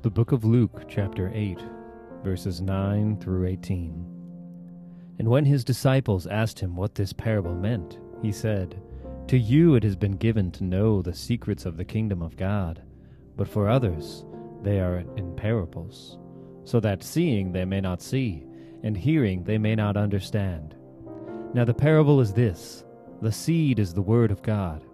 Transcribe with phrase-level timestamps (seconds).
[0.00, 1.58] The Book of Luke, chapter 8,
[2.22, 4.06] verses 9 through 18.
[5.18, 8.80] And when his disciples asked him what this parable meant, he said,
[9.26, 12.80] To you it has been given to know the secrets of the kingdom of God,
[13.36, 14.24] but for others
[14.62, 16.16] they are in parables,
[16.62, 18.46] so that seeing they may not see,
[18.84, 20.76] and hearing they may not understand.
[21.54, 22.84] Now the parable is this
[23.20, 24.84] the seed is the word of God.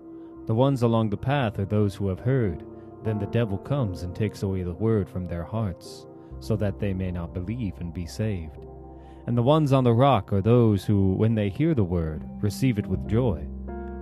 [0.46, 2.64] The ones along the path are those who have heard.
[3.04, 6.06] Then the devil comes and takes away the word from their hearts,
[6.40, 8.66] so that they may not believe and be saved.
[9.26, 12.78] And the ones on the rock are those who, when they hear the word, receive
[12.78, 13.46] it with joy.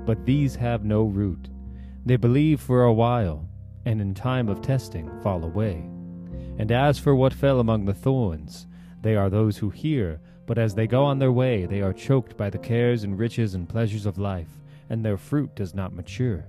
[0.07, 1.49] But these have no root.
[2.07, 3.49] They believe for a while,
[3.85, 5.85] and in time of testing fall away.
[6.59, 8.67] And as for what fell among the thorns,
[9.01, 12.37] they are those who hear, but as they go on their way, they are choked
[12.37, 16.47] by the cares and riches and pleasures of life, and their fruit does not mature.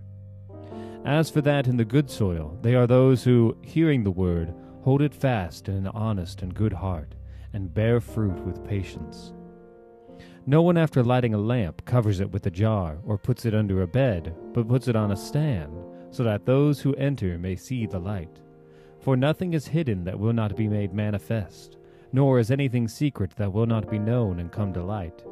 [1.06, 5.02] As for that in the good soil, they are those who, hearing the word, hold
[5.02, 7.14] it fast in an honest and good heart,
[7.52, 9.34] and bear fruit with patience.
[10.46, 13.82] No one after lighting a lamp covers it with a jar, or puts it under
[13.82, 15.74] a bed, but puts it on a stand,
[16.10, 18.40] so that those who enter may see the light.
[19.00, 21.76] For nothing is hidden that will not be made manifest,
[22.14, 25.26] nor is anything secret that will not be known and come to light.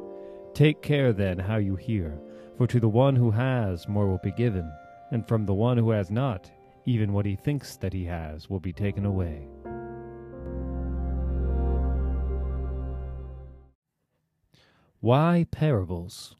[0.52, 2.20] Take care then how you hear,
[2.58, 4.70] for to the one who has more will be given
[5.12, 6.50] and from the one who has not,
[6.86, 9.46] even what he thinks that he has will be taken away.
[15.00, 16.36] Why parables?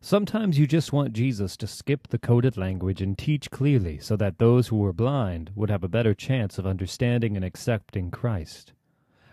[0.00, 4.38] Sometimes you just want Jesus to skip the coded language and teach clearly so that
[4.38, 8.72] those who were blind would have a better chance of understanding and accepting Christ.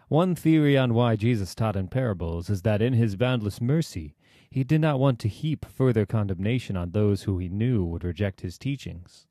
[0.09, 4.16] One theory on why Jesus taught in parables is that in his boundless mercy,
[4.50, 8.39] he did not want to heap further condemnation on those who he knew would reject
[8.39, 9.28] his teachings.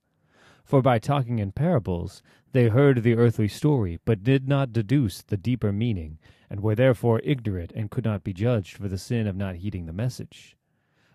[0.65, 5.39] For by talking in parables, they heard the earthly story, but did not deduce the
[5.39, 6.19] deeper meaning,
[6.51, 9.87] and were therefore ignorant and could not be judged for the sin of not heeding
[9.87, 10.59] the message.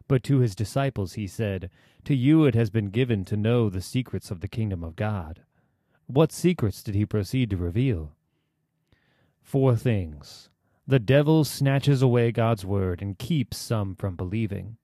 [0.07, 1.69] But to his disciples he said,
[2.05, 5.43] To you it has been given to know the secrets of the kingdom of God.
[6.07, 8.15] What secrets did he proceed to reveal?
[9.41, 10.49] Four things
[10.87, 14.77] the devil snatches away God's word and keeps some from believing.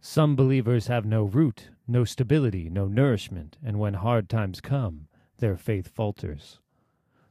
[0.00, 5.06] Some believers have no root, no stability, no nourishment, and when hard times come,
[5.38, 6.58] their faith falters.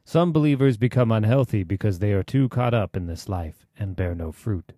[0.04, 4.14] Some believers become unhealthy because they are too caught up in this life and bear
[4.14, 4.72] no fruit.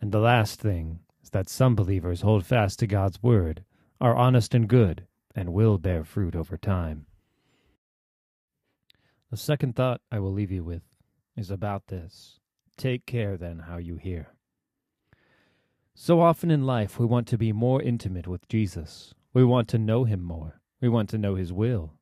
[0.00, 3.64] And the last thing is that some believers hold fast to God's word,
[4.00, 7.05] are honest and good, and will bear fruit over time.
[9.30, 10.82] The second thought I will leave you with
[11.36, 12.38] is about this.
[12.76, 14.34] Take care then how you hear.
[15.94, 19.14] So often in life we want to be more intimate with Jesus.
[19.32, 20.60] We want to know him more.
[20.80, 21.94] We want to know his will.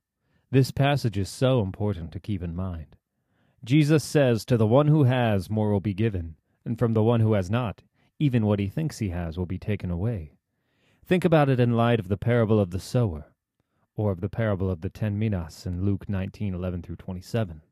[0.50, 2.96] This passage is so important to keep in mind.
[3.64, 7.20] Jesus says, To the one who has, more will be given, and from the one
[7.20, 7.82] who has not,
[8.18, 10.32] even what he thinks he has will be taken away.
[11.06, 13.32] Think about it in light of the parable of the sower,
[13.96, 17.62] or of the parable of the ten minas in Luke 19:11 through 27.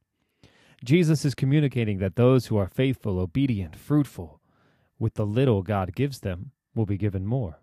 [0.85, 4.41] Jesus is communicating that those who are faithful, obedient, fruitful,
[4.99, 7.61] with the little God gives them, will be given more.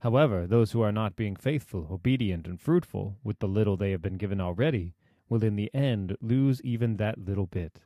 [0.00, 4.02] However, those who are not being faithful, obedient, and fruitful with the little they have
[4.02, 4.94] been given already
[5.30, 7.80] will in the end lose even that little bit.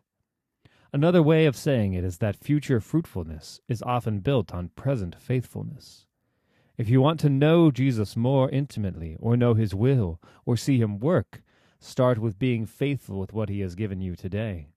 [0.93, 6.08] Another way of saying it is that future fruitfulness is often built on present faithfulness.
[6.79, 10.99] If you want to know Jesus more intimately, or know his will, or see him
[10.99, 11.43] work,
[11.81, 14.69] Start with being faithful with what He has given you today.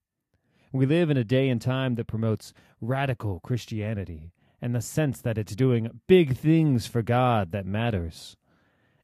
[0.71, 5.37] We live in a day and time that promotes radical Christianity and the sense that
[5.37, 8.37] it's doing big things for God that matters.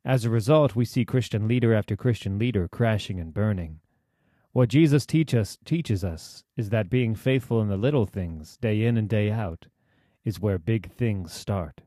[0.05, 3.79] As a result, we see Christian leader after Christian leader crashing and burning.
[4.53, 8.83] What Jesus teach us, teaches us is that being faithful in the little things, day
[8.83, 9.65] in and day out,
[10.23, 11.81] is where big things start.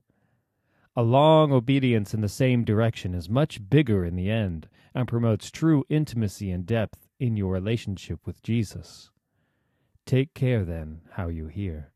[1.01, 5.51] A long obedience in the same direction is much bigger in the end and promotes
[5.51, 9.11] true intimacy and depth in your relationship with Jesus.
[10.05, 11.95] Take care, then, how you hear.